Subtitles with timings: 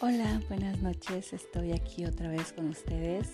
[0.00, 1.32] Hola, buenas noches.
[1.32, 3.32] Estoy aquí otra vez con ustedes.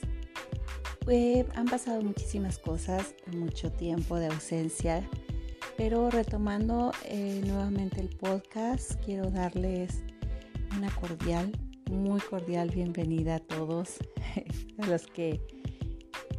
[1.06, 5.06] Eh, han pasado muchísimas cosas, mucho tiempo de ausencia,
[5.76, 10.04] pero retomando eh, nuevamente el podcast, quiero darles
[10.74, 11.52] una cordial,
[11.90, 13.98] muy cordial bienvenida a todos,
[14.78, 15.42] a los que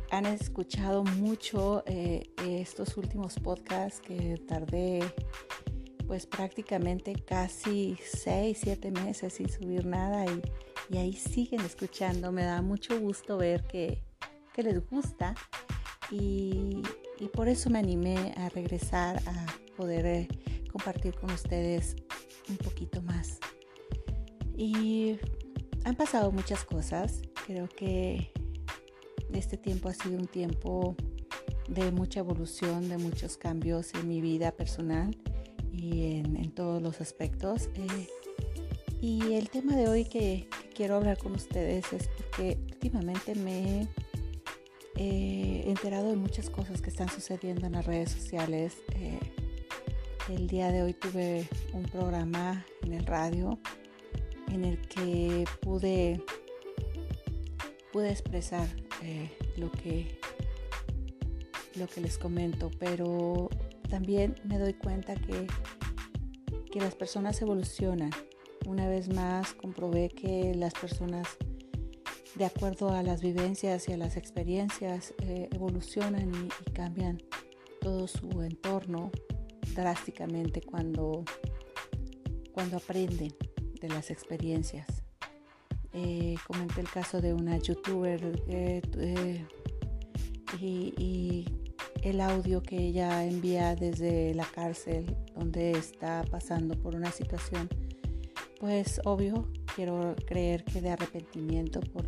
[0.10, 5.02] han escuchado mucho eh, estos últimos podcasts que tardé
[6.08, 12.31] pues prácticamente casi 6, 7 meses sin subir nada y, ahí siguen escuchando.
[12.31, 14.04] Me da mucho gusto ver que,
[14.55, 15.36] les gusta
[16.12, 16.81] y,
[17.34, 19.45] por eso me animé a regresar a
[19.76, 20.28] poder eh,
[20.72, 21.95] compartir con ustedes
[22.50, 23.40] un poquito más.
[24.56, 25.17] Y
[25.84, 27.22] han pasado muchas cosas.
[27.45, 28.31] Creo que
[29.34, 30.95] este tiempo ha sido un tiempo
[31.67, 35.16] de mucha evolución, de muchos cambios en mi vida personal
[35.78, 37.70] y en, todos los aspectos.
[37.76, 38.08] Eh,
[39.02, 43.88] y el tema de hoy que, quiero hablar con ustedes es porque últimamente me
[44.98, 48.78] he enterado de muchas cosas que están sucediendo en las redes sociales.
[48.94, 49.20] Eh,
[50.30, 53.60] el día de hoy tuve un programa en el radio
[54.52, 56.23] en el que pude,
[57.92, 58.67] pude expresar
[59.04, 60.20] eh, lo, que,
[61.76, 63.50] lo que les comento, pero
[63.96, 65.48] también me doy cuenta que,
[66.70, 68.10] que las personas evolucionan.
[68.66, 71.38] Una vez más comprobé que las personas,
[72.36, 77.20] de acuerdo a las vivencias y a las experiencias, eh, evolucionan y, cambian
[77.80, 79.12] todo su entorno
[79.73, 81.23] drásticamente cuando,
[82.52, 83.34] cuando aprenden
[83.80, 84.88] de las experiencias.
[85.94, 89.46] Eh, comenté el caso de una youtuber eh,
[90.60, 91.46] y,
[92.06, 97.67] el audio que ella envía desde la cárcel donde está pasando por una situación,
[98.59, 102.05] pues obvio, quiero creer que de arrepentimiento por,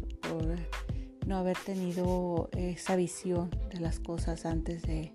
[1.26, 5.12] no haber tenido esa visión de las cosas antes de,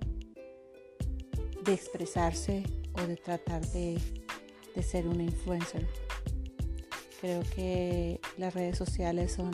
[1.65, 2.65] de expresarse
[2.95, 3.99] o de tratar de,
[4.75, 5.87] de ser una influencer.
[7.21, 9.53] Creo que las redes sociales son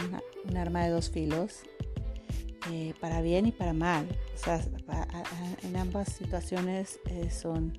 [0.48, 1.64] un arma de dos filos
[2.70, 4.06] eh, para bien y para mal.
[4.34, 4.62] O sea,
[5.62, 7.78] en ambas situaciones eh, son,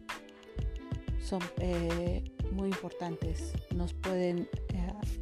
[1.22, 3.54] son eh, muy importantes.
[3.76, 4.50] Nos pueden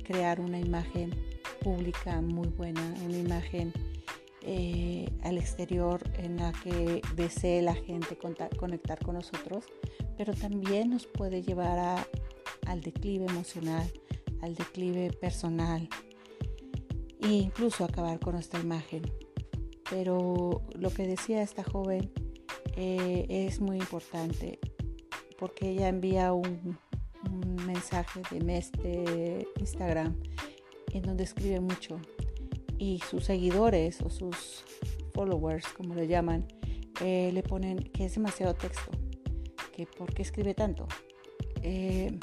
[0.03, 1.13] crear una imagen
[1.61, 3.73] pública muy buena, una imagen
[5.23, 9.65] al exterior en la que desee la gente conectar con nosotros,
[10.17, 12.07] pero también nos puede llevar
[12.65, 13.91] al declive emocional,
[14.41, 15.89] al declive personal
[17.19, 19.26] e incluso acabar con nuestra imagen.
[19.89, 22.11] Pero lo que decía esta joven
[22.75, 24.59] eh, es muy importante
[25.37, 26.77] porque ella envía un,
[27.65, 30.15] mensaje de mes de Instagram
[30.93, 31.99] en donde escribe mucho
[32.77, 34.63] y sus seguidores o sus
[35.13, 36.47] followers, como le llaman,
[37.01, 38.91] eh, le ponen que es demasiado texto,
[39.75, 40.87] que por qué escribe tanto.
[41.61, 42.17] Eh,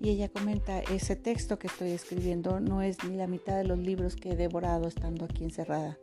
[0.00, 3.78] y ella comenta, ese texto que estoy escribiendo no es ni la mitad de los
[3.78, 5.98] libros que he devorado estando aquí encerrada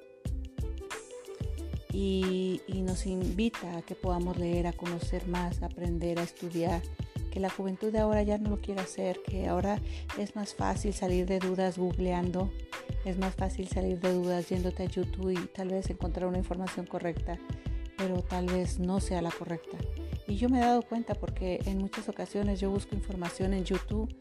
[1.91, 6.81] y, nos invita a que podamos leer, a conocer más, a aprender, a estudiar,
[7.31, 9.81] que la juventud de ahora ya no lo quiere hacer, que ahora
[10.17, 12.51] es más fácil salir de dudas googleando,
[13.03, 16.85] es más fácil salir de dudas yéndote a YouTube y tal vez encontrar una información
[16.85, 17.37] correcta,
[17.97, 19.77] pero tal vez no sea la correcta.
[20.27, 24.13] Y yo me he dado cuenta porque en muchas ocasiones yo busco información en YouTube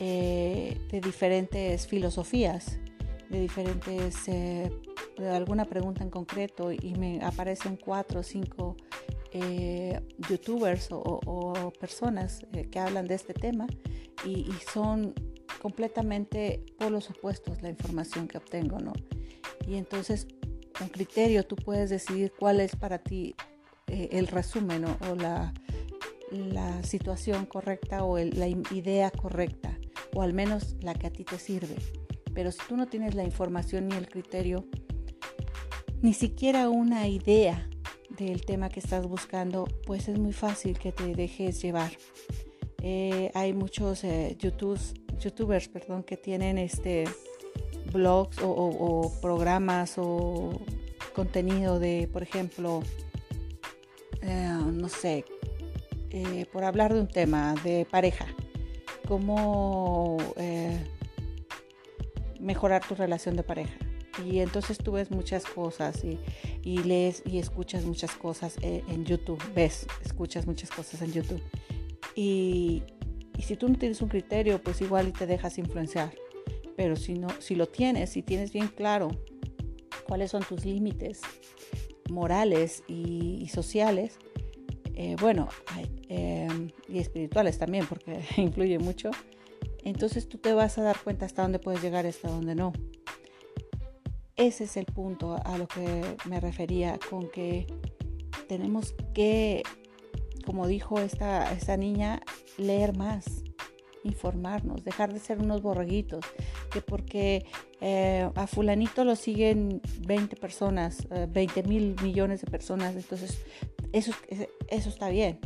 [0.00, 2.78] eh, de diferentes filosofías,
[3.28, 4.70] de diferentes eh,
[5.16, 8.76] de alguna pregunta en concreto y me aparecen cuatro o cinco
[9.32, 13.66] eh, youtubers o, personas eh, que hablan de este tema
[14.26, 15.14] y, son
[15.60, 18.92] completamente polos opuestos la información que obtengo, ¿no?
[19.66, 20.26] Y entonces
[20.76, 23.34] con criterio tú puedes decidir cuál es para ti
[23.86, 25.52] eh, el resumen o la,
[26.30, 29.78] la, situación correcta o la idea correcta
[30.14, 31.76] o al menos la que a ti te sirve.
[32.34, 34.66] Pero si tú no tienes la información ni el criterio,
[36.02, 37.68] ni siquiera una idea
[38.10, 41.92] del tema que estás buscando, pues es muy fácil que te dejes llevar.
[42.82, 47.04] Eh, hay muchos eh, youtubers perdón, que tienen este,
[47.92, 50.60] blogs o, programas o
[51.14, 52.82] contenido de, por ejemplo,
[54.22, 55.24] eh, no sé,
[56.52, 58.26] por hablar de un tema de pareja,
[59.06, 60.18] cómo
[62.40, 63.91] mejorar tu relación de pareja
[64.24, 69.42] y entonces tú ves muchas cosas y, lees y escuchas muchas cosas eh, en YouTube,
[69.54, 71.42] ves, escuchas muchas cosas en YouTube.
[72.14, 72.82] Y,
[73.40, 76.14] si tú no tienes un criterio, pues igual y te dejas influenciar
[76.76, 79.08] Pero si no, si lo tienes, si tienes bien claro
[80.06, 81.20] cuáles son tus límites
[82.08, 84.18] morales y, sociales,
[84.94, 85.48] eh, bueno,
[86.08, 89.10] em, y espirituales también, porque influye mucho,
[89.84, 92.72] entonces tú te vas a dar cuenta hasta dónde puedes llegar y hasta dónde no.
[94.36, 97.66] Ese es el punto a lo que me refería con que
[98.48, 99.62] tenemos que,
[100.44, 102.22] como dijo esta, esta niña,
[102.58, 103.44] leer más,
[104.04, 106.24] informarnos, dejar de ser unos borreguitos,
[106.70, 107.46] que porque
[107.80, 113.42] eh, a fulanito lo siguen 20 personas, 20 eh, mil millones de personas, entonces
[113.92, 114.12] eso,
[114.68, 115.38] eso está bien.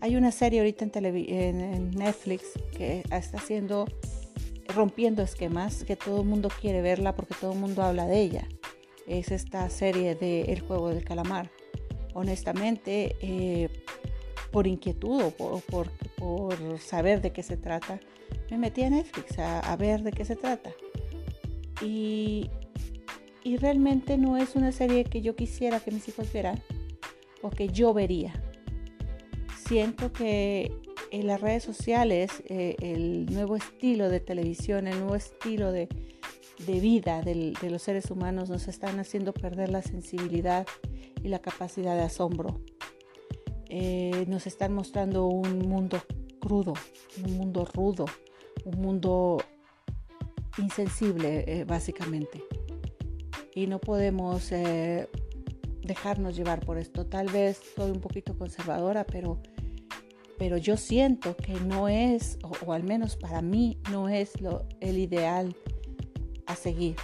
[0.00, 2.44] Hay una serie ahorita en, en, Netflix
[2.76, 3.86] que está haciendo,
[4.68, 8.48] rompiendo esquemas, que todo el mundo quiere verla porque todo el mundo habla de ella.
[9.06, 11.50] Es esta serie de El juego del calamar.
[12.14, 13.68] Honestamente, eh,
[14.50, 15.30] por inquietud o
[15.60, 17.98] por, por, saber de qué se trata,
[18.50, 20.70] me metí a Netflix a, ver de qué se trata.
[21.80, 22.50] Y,
[23.42, 26.62] y, realmente no es una serie que yo quisiera que mis hijos vieran
[27.40, 28.34] o que yo vería.
[29.66, 30.70] Siento que
[31.12, 35.88] en las redes sociales, eh, el nuevo estilo de televisión, el nuevo estilo de,
[36.66, 40.66] vida de los seres humanos nos están haciendo perder la sensibilidad
[41.22, 42.60] y la capacidad de asombro.
[43.74, 46.02] Eh, nos están mostrando un mundo
[46.40, 46.74] crudo,
[47.24, 48.04] un mundo rudo,
[48.66, 49.38] un mundo
[50.58, 52.44] insensible eh, básicamente.
[53.54, 55.08] Y no podemos eh,
[55.80, 57.06] dejarnos llevar por esto.
[57.06, 59.40] Tal vez soy un poquito conservadora, pero,
[60.38, 64.98] pero yo siento que no es, o, al menos para mí, no es lo, el
[64.98, 65.56] ideal
[66.46, 66.96] a seguir.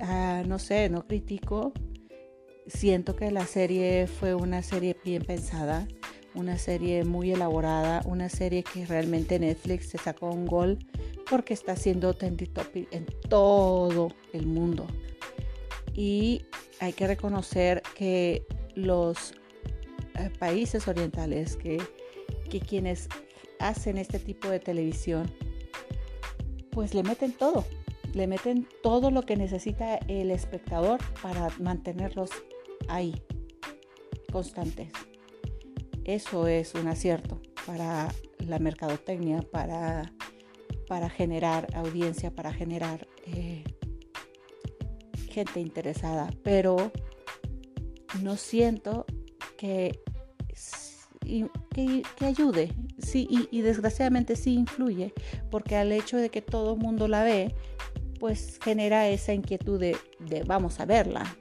[0.00, 1.72] Ah, no sé, no critico,
[2.66, 5.88] siento que la serie fue una serie bien pensada,
[6.34, 10.78] una serie muy elaborada, una serie que realmente Netflix se sacó un gol
[11.28, 14.86] porque está haciendo trending topic en todo el mundo.
[15.94, 16.44] Y
[16.78, 19.45] hay que reconocer que los eh,
[20.38, 21.82] países orientales, que,
[22.50, 23.08] que quienes
[23.58, 25.30] hacen este tipo de televisión,
[26.70, 27.64] pues le meten todo,
[28.12, 32.30] le meten todo lo que necesita el espectador para mantenerlos
[32.88, 33.14] ahí,
[34.32, 34.88] constantes.
[36.04, 40.12] Eso es un acierto para la mercadotecnia, para,
[40.88, 43.64] para generar audiencia, para generar eh,
[45.30, 46.30] gente interesada.
[46.44, 46.92] Pero
[48.22, 49.04] no siento
[49.56, 50.00] que,
[51.74, 52.72] que, ayude.
[52.98, 55.12] Sí, y, desgraciadamente sí influye,
[55.50, 57.54] porque al hecho de que todo el mundo la ve,
[58.20, 59.96] pues genera esa inquietud de
[60.46, 61.36] vamos a verla,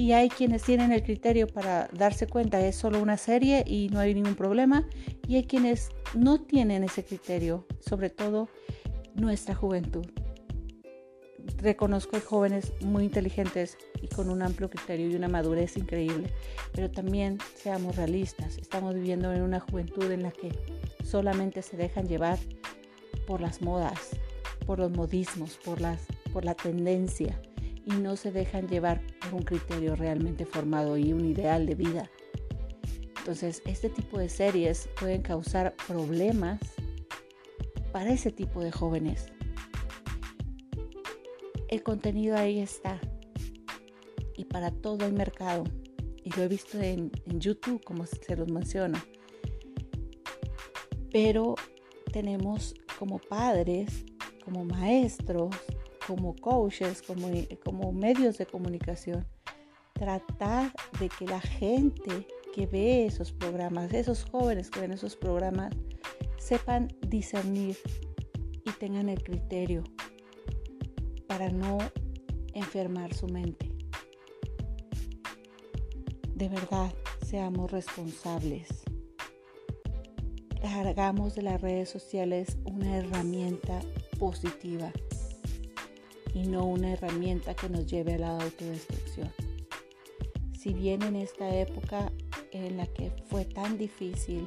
[0.00, 3.98] y hay quienes tienen el criterio para darse cuenta es solo una serie y no
[3.98, 4.88] hay ningún problema
[5.28, 8.48] y hay quienes no tienen ese criterio, sobre todo
[9.14, 10.06] nuestra juventud.
[11.58, 16.32] Reconozco jóvenes muy inteligentes y con un amplio criterio y una madurez increíble,
[16.72, 20.52] pero también seamos realistas, estamos viviendo en una juventud en la que
[21.04, 22.38] solamente se dejan llevar
[23.26, 24.10] por las modas,
[24.66, 25.78] por los modismos, por,
[26.32, 27.40] por la tendencia
[27.84, 32.10] y no se dejan llevar por un criterio realmente formado y un ideal de vida.
[33.18, 36.58] Entonces, este tipo de series pueden causar problemas
[37.92, 39.32] para ese tipo de jóvenes.
[41.70, 43.00] El contenido ahí está
[44.36, 45.62] y para todo el mercado.
[46.24, 48.98] Y lo he visto en, YouTube, como se los menciono.
[51.12, 51.54] Pero
[52.12, 54.04] tenemos como padres,
[54.44, 55.54] como maestros,
[56.08, 57.28] como coaches, como,
[57.64, 59.24] como medios de comunicación,
[59.92, 65.72] tratar de que la gente que ve esos programas, esos jóvenes que ven esos programas,
[66.36, 67.78] sepan discernir
[68.66, 69.84] y tengan el criterio
[71.40, 71.78] para no
[72.52, 73.72] enfermar su mente.
[76.34, 76.92] De verdad,
[77.24, 78.68] seamos responsables.
[80.62, 83.80] Hagamos de las redes sociales una herramienta
[84.18, 84.92] positiva
[86.34, 89.32] y no una herramienta que nos lleve a la autodestrucción.
[90.52, 92.12] Si bien en esta época
[92.52, 94.44] en la que fue tan difícil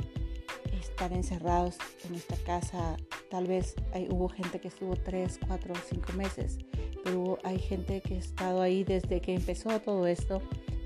[0.79, 1.75] estar encerrados
[2.07, 2.97] en esta casa,
[3.33, 3.73] tal vez
[4.11, 6.59] hubo gente que estuvo 3, 4, 5 meses,
[7.03, 10.39] pero hay gente que ha estado ahí desde que empezó todo esto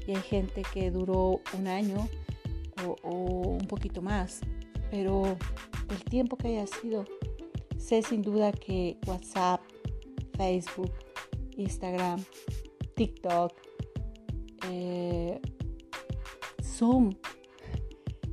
[0.08, 2.08] y hay gente que duró un año
[2.86, 4.40] o, o un poquito más,
[4.90, 5.38] pero
[5.90, 7.04] el tiempo que haya sido,
[7.78, 9.60] sé sin duda que WhatsApp,
[10.38, 10.94] Facebook,
[11.58, 12.24] Instagram,
[12.96, 13.52] TikTok,
[14.70, 15.42] eh,
[16.64, 17.10] Zoom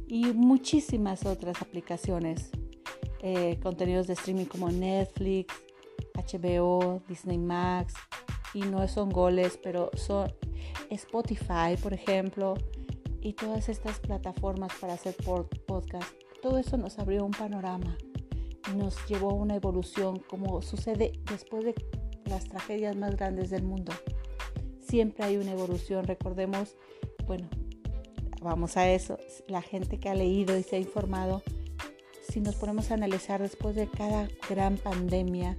[0.06, 2.52] y muchísimas otras aplicaciones
[3.26, 5.54] eh, contenidos de streaming como Netflix,
[6.14, 7.94] HBO, Disney Max,
[8.52, 10.30] y no son goles, pero son
[10.90, 12.52] Spotify, por ejemplo,
[13.22, 16.12] y todas estas plataformas para hacer podcast.
[16.42, 17.96] Todo eso nos abrió un panorama
[18.70, 21.74] y nos llevó a una evolución como sucede después de
[22.26, 23.92] las tragedias más grandes del mundo.
[24.82, 26.76] Siempre hay una evolución, recordemos,
[27.26, 27.48] bueno,
[28.42, 29.16] vamos a eso,
[29.48, 31.42] la gente que ha leído y se ha informado,
[32.28, 35.56] si nos ponemos a analizar después de cada gran pandemia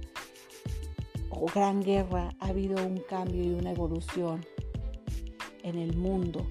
[1.30, 4.44] o gran guerra, ha habido un cambio y una evolución
[5.62, 6.46] en el mundo.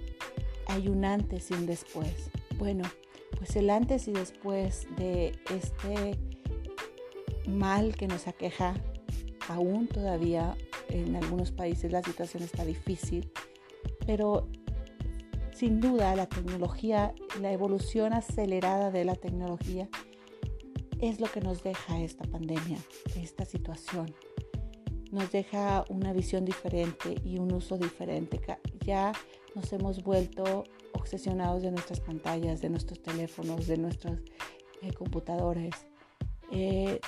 [0.68, 2.30] Hay un antes y un después.
[2.58, 2.84] Bueno,
[3.38, 6.18] pues el antes y después de este
[7.48, 8.74] mal que nos aqueja,
[9.48, 10.56] aún todavía
[10.90, 13.32] en algunos países la situación está difícil,
[14.06, 14.48] pero
[15.54, 19.88] sin duda la tecnología, la evolución acelerada de la tecnología
[21.08, 22.78] es lo que nos deja esta pandemia,
[23.16, 24.14] esta situación.
[25.12, 28.42] Nos deja una visión diferente y un uso diferente.
[28.82, 29.12] Ya
[29.54, 34.20] nos hemos vuelto obsesionados de nuestras pantallas, de nuestros teléfonos, de nuestros
[34.82, 35.76] eh, computadores.
[36.52, 37.00] Eh,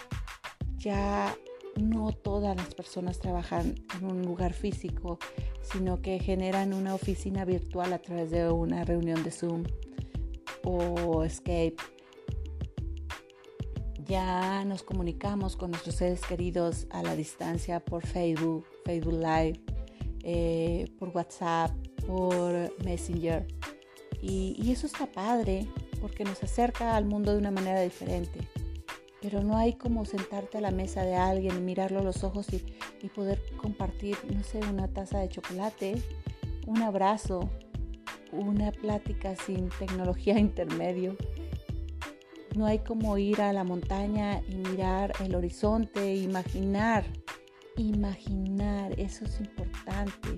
[0.78, 1.36] ya
[1.76, 5.18] no todas las personas trabajan en un lugar físico,
[5.62, 9.64] sino que generan una oficina virtual a través de una reunión de Zoom
[10.64, 11.97] o Skype.
[14.08, 19.60] Ya nos comunicamos con nuestros seres queridos a la distancia por Facebook, Facebook Live,
[20.24, 21.72] eh, por WhatsApp,
[22.06, 23.46] por Messenger.
[24.22, 25.68] Y, y eso está padre
[26.02, 28.40] porque nos acerca al mundo de una manera diferente
[29.22, 32.64] pero no hay como sentarte a la mesa de alguien, mirarlo a los ojos y,
[33.10, 36.02] poder compartir, no sé, una taza de chocolate,
[36.66, 37.50] un abrazo,
[38.32, 41.16] una plática sin tecnología intermedio.
[42.58, 47.06] No hay como ir a la montaña y mirar el horizonte, imaginar,
[47.76, 50.30] imaginar, eso es importante.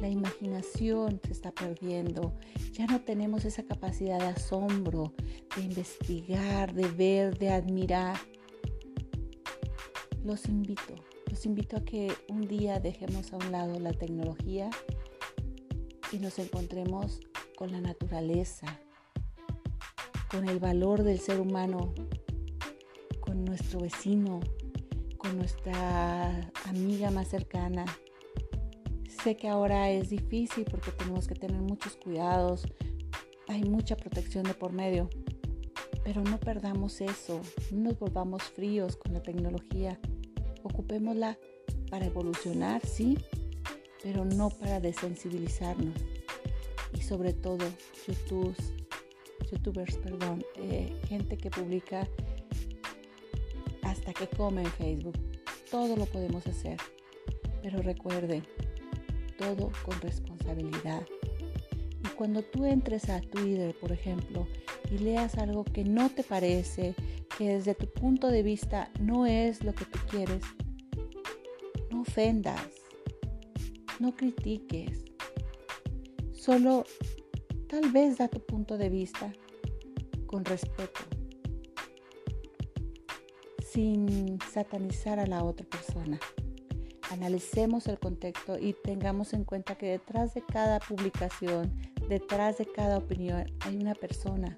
[0.00, 2.32] La imaginación se está perdiendo.
[2.72, 5.12] Ya no tenemos esa capacidad de asombro,
[5.54, 8.16] de investigar, de ver, de admirar.
[10.24, 10.94] Los invito,
[11.26, 14.70] los invito a que un día dejemos a un lado la tecnología
[16.10, 17.20] y nos encontremos
[17.54, 18.80] con la naturaleza,
[20.30, 21.92] con el valor del ser humano,
[23.20, 24.40] con nuestro vecino,
[25.18, 27.84] con nuestra amiga más cercana,
[29.22, 32.66] Sé que ahora es difícil porque tenemos que tener muchos cuidados,
[33.48, 35.10] hay mucha protección de por medio,
[36.02, 40.00] pero no perdamos eso, no nos volvamos fríos con la tecnología,
[40.62, 41.38] ocupémosla
[41.90, 43.18] para evolucionar, sí,
[44.02, 46.00] pero no para desensibilizarnos.
[46.94, 47.66] Y sobre todo,
[48.06, 48.72] YouTubers,
[49.50, 52.08] YouTubers, perdón, eh, gente que publica
[53.82, 55.18] hasta que come en Facebook.
[55.70, 56.78] Todo lo podemos hacer.
[57.62, 58.44] Pero recuerden,
[59.38, 61.02] todo con responsabilidad.
[62.04, 64.46] Y cuando tú entres a Twitter, por ejemplo,
[64.90, 66.94] y leas algo que no te parece,
[67.36, 70.42] que desde tu punto de vista no es lo que tú quieres,
[71.90, 72.66] no ofendas,
[73.98, 75.04] no critiques,
[76.32, 76.84] solo
[77.70, 79.32] tal vez da tu punto de vista
[80.26, 81.00] con respeto,
[83.64, 86.18] sin satanizar a la otra persona
[87.10, 91.74] analicemos el contexto y tengamos en cuenta que detrás de cada publicación,
[92.08, 94.56] detrás de cada opinión, hay una persona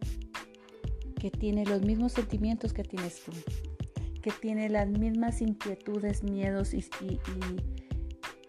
[1.19, 3.33] que tiene los mismos sentimientos que tienes tú,
[4.21, 6.85] que tiene las mismas inquietudes, miedos y,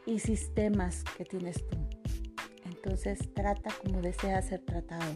[0.05, 1.82] y, sistemas que tienes tú.
[2.83, 5.15] Entonces trata como deseas ser tratado.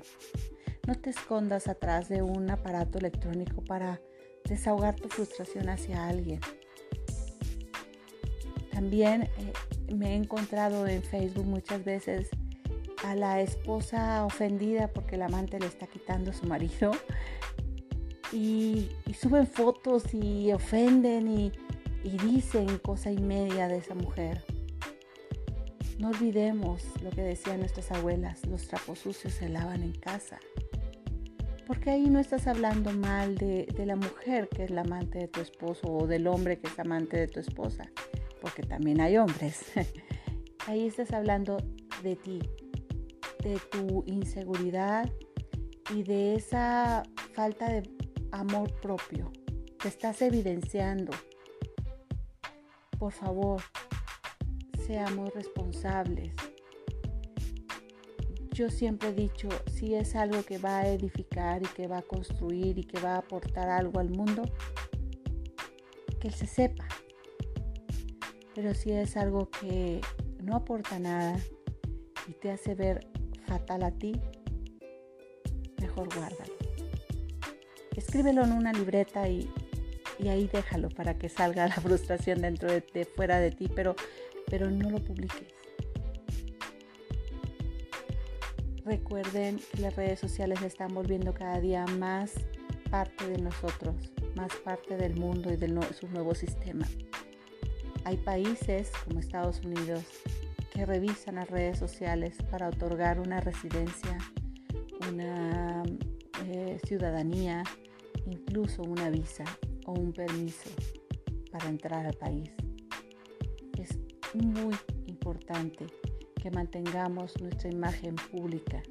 [0.87, 3.99] No te escondas atrás de un aparato electrónico para
[4.45, 6.39] desahogar tu frustración hacia alguien.
[8.71, 12.29] También eh, me he encontrado en Facebook muchas veces
[13.03, 16.91] a la esposa ofendida porque el amante le está quitando a su marido
[18.31, 21.51] y, suben fotos y ofenden y,
[22.05, 24.56] y dicen cosa y media de esa mujer.
[25.97, 30.39] No olvidemos lo que decían nuestras abuelas, los trapos sucios se lavan en casa.
[31.65, 35.27] Porque ahí no estás hablando mal de, de, la mujer que es la amante de
[35.27, 37.91] tu esposo o del hombre que es amante de tu esposa
[38.41, 39.65] porque también hay hombres.
[40.67, 41.57] Ahí estás hablando
[42.03, 42.39] de ti,
[43.43, 45.11] de tu inseguridad
[45.93, 47.83] y de esa falta de
[48.31, 49.31] amor propio
[49.79, 51.11] que estás evidenciando.
[52.97, 53.61] Por favor,
[54.87, 56.31] seamos responsables.
[58.57, 62.01] yo siempre he dicho, si es algo que va a edificar y que va a
[62.01, 64.41] construir y que va a aportar algo al mundo,
[66.19, 66.87] que se sepa.
[68.55, 70.01] Pero si es algo que
[70.41, 71.37] no aporta nada
[72.27, 73.05] y te hace ver
[73.45, 74.19] fatal a ti,
[75.79, 76.53] mejor guárdalo.
[77.95, 79.47] Escríbelo en una libreta y,
[80.27, 83.95] ahí déjalo para que salga la frustración dentro de, de fuera de ti, pero,
[84.49, 85.53] pero no lo publiques.
[88.85, 92.33] Recuerden que las redes sociales están volviendo cada día más
[92.89, 93.95] parte de nosotros,
[94.35, 96.87] más parte del mundo y de su nuevo sistema.
[98.05, 100.05] Hay países como Estados Unidos
[100.71, 104.17] que revisan las redes sociales para otorgar una residencia,
[105.11, 105.83] una
[106.45, 107.63] eh, ciudadanía,
[108.25, 109.43] incluso una visa
[109.85, 110.69] o un permiso
[111.51, 112.51] para entrar al país.
[114.33, 114.75] Muy
[115.07, 115.87] importante
[116.35, 118.83] que mantengamos nuestra imagen pública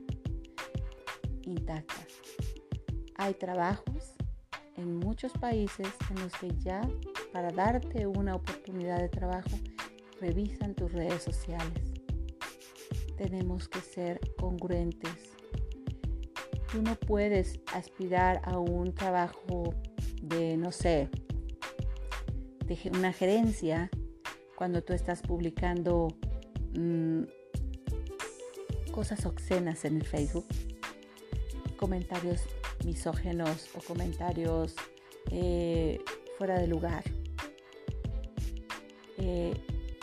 [1.43, 2.07] intacta.
[3.17, 4.15] Hay trabajos
[4.77, 6.81] en muchos países en los que ya
[7.33, 9.51] para darte una oportunidad de trabajo
[10.21, 11.93] revisan tus redes sociales.
[13.19, 15.37] Tenemos que ser congruentes.
[16.73, 19.75] Tú no puedes aspirar a un trabajo
[20.23, 21.11] de, no sé,
[22.65, 23.91] de una gerencia
[24.57, 26.09] cuando tú estás publicando
[26.75, 27.23] mm,
[28.91, 30.47] cosas obscenas en el Facebook,
[31.77, 32.41] comentarios
[32.85, 34.75] misógenos o comentarios
[35.31, 36.01] eh,
[36.39, 37.05] fuera de lugar.
[39.19, 39.55] Eh,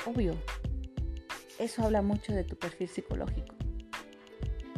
[0.06, 0.36] obvio,
[1.60, 3.56] eso habla mucho de tu perfil psicológico.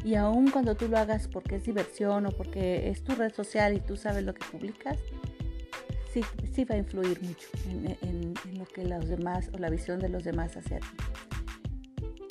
[0.04, 3.74] Y aun cuando tú lo hagas porque es diversión o porque es tu red social
[3.74, 5.00] y tú sabes lo que publicas,
[6.24, 10.00] sí, sí va a influir mucho en, en, lo que los demás o la visión
[10.00, 10.88] de los demás hacia ti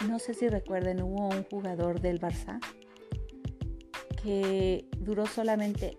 [0.08, 2.60] no sé si recuerden, hubo un jugador del Barça
[4.22, 5.98] que duró solamente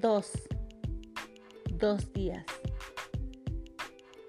[0.00, 0.32] dos,
[1.70, 2.44] dos días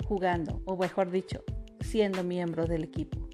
[0.05, 1.43] jugando, o mejor dicho,
[1.81, 3.29] siendo miembro del equipo,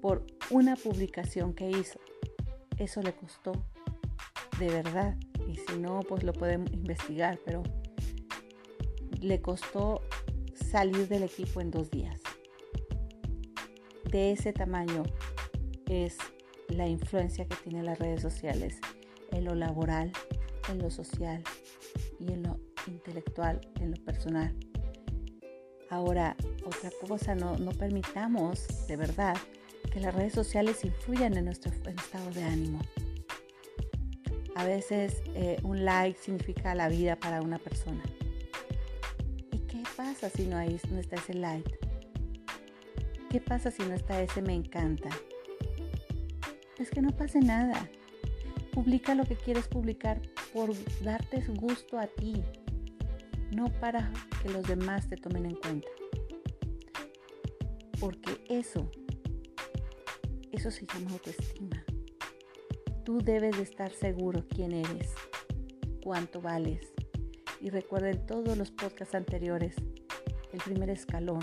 [0.00, 1.98] por una publicación que hizo.
[2.78, 3.52] Eso le costó,
[4.58, 7.62] de verdad, y si no, pues lo podemos investigar, pero
[9.20, 10.02] le costó
[10.54, 12.20] salir del equipo en dos días
[14.10, 15.02] de ese tamaño
[15.86, 16.16] es
[16.68, 18.78] la influencia que tienen las redes sociales
[19.32, 20.12] en lo laboral,
[20.68, 21.42] en lo social
[22.18, 24.54] y en lo intelectual, en lo personal.
[25.90, 29.36] Ahora, otra cosa, no, permitamos de verdad
[29.90, 32.80] que las redes sociales influyan en nuestro estado de ánimo.
[34.54, 38.02] A veces eh, un like significa la vida para una persona.
[39.98, 41.76] ¿Y qué pasa si no, hay, no está ese like?
[43.30, 45.08] ¿Qué pasa si no está ese me encanta?
[46.78, 47.90] Es que no pase nada.
[48.72, 50.22] Publica lo que quieres publicar
[50.54, 50.70] por
[51.02, 52.44] darte gusto a ti,
[53.50, 55.88] no para que los demás te tomen en cuenta.
[57.98, 58.88] Porque eso,
[60.52, 61.84] eso se llama autoestima.
[63.04, 65.12] Tú debes de estar seguro quién eres,
[66.04, 66.92] cuánto vales.
[67.60, 69.74] Y recuerden todos los podcasts anteriores,
[70.52, 71.40] el primer escalón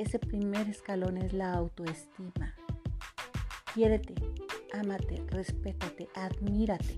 [0.00, 2.54] ese primer escalón es la autoestima.
[3.74, 4.14] Quiérete,
[4.72, 6.96] ámate, respétate, admírate.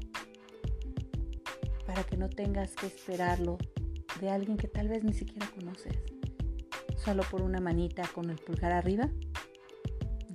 [1.84, 3.58] Para que no tengas que esperarlo
[4.20, 5.98] de alguien que tal vez ni siquiera conoces.
[6.96, 9.10] Solo por una manita con el pulgar arriba.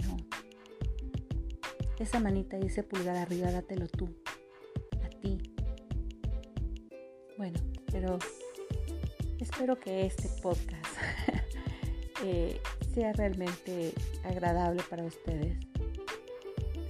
[0.06, 0.18] No.
[2.00, 4.10] Esa manita y ese pulgar arriba dátelo tú.
[5.06, 5.57] A ti.
[7.38, 7.60] Bueno,
[7.92, 8.18] pero
[9.40, 10.98] espero que este podcast
[12.24, 12.60] eh,
[12.96, 15.56] sea realmente agradable para ustedes.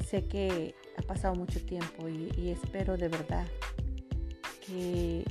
[0.10, 3.46] Sé que ha pasado mucho tiempo y, espero de verdad
[4.66, 5.26] que,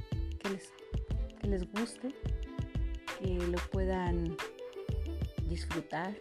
[0.51, 0.71] les,
[1.41, 2.15] que les guste,
[3.19, 4.37] que lo puedan
[5.49, 6.15] disfrutar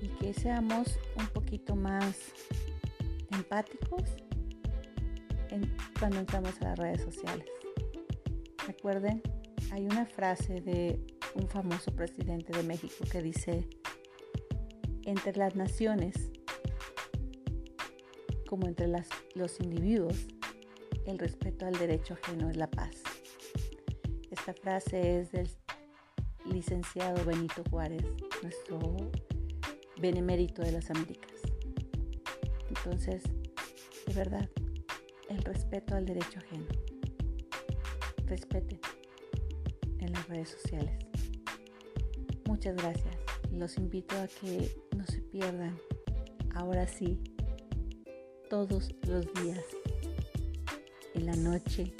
[0.00, 2.16] y que seamos un poquito más
[3.30, 4.04] empáticos
[5.98, 7.46] cuando entramos a las redes sociales.
[8.66, 9.22] Recuerden,
[9.70, 11.00] hay una frase de
[11.34, 13.68] un famoso presidente de México que dice,
[15.04, 16.30] entre las naciones,
[18.46, 18.88] como entre
[19.34, 20.26] los individuos,
[21.06, 23.02] el respeto al derecho ajeno es la paz.
[24.30, 25.50] Esta frase es del
[26.44, 28.04] licenciado Benito Juárez,
[28.42, 28.78] nuestro
[30.00, 31.40] benemérito de las Américas.
[32.68, 33.22] Entonces,
[34.06, 34.48] de verdad,
[35.32, 36.66] el respeto al derecho ajeno.
[38.26, 38.80] Respeten
[39.98, 40.92] en las redes sociales.
[42.46, 43.14] Muchas gracias.
[43.50, 45.78] Los invito a que no se pierdan,
[46.54, 47.18] ahora sí,
[48.48, 49.64] todos los días.
[51.14, 51.94] En la noche,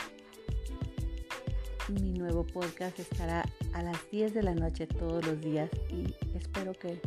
[1.88, 6.72] mi nuevo podcast estará a las 10 de la noche todos los días y espero
[6.72, 7.00] que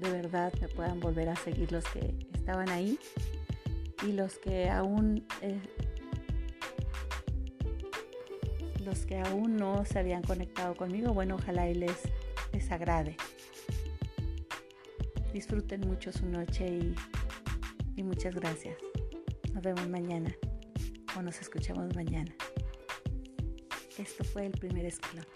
[0.00, 2.98] de verdad me puedan volver a seguir los que estaban ahí
[4.02, 5.60] y los que aún eh,
[8.84, 11.98] los que aún no se habían conectado conmigo, bueno, ojalá y les,
[12.52, 13.16] les agrade.
[15.32, 16.94] Disfruten mucho su noche y,
[17.96, 18.76] y muchas gracias.
[19.52, 20.34] Nos vemos mañana
[21.16, 22.34] o nos escuchamos mañana.
[23.98, 25.26] Esto fue el primer escalón.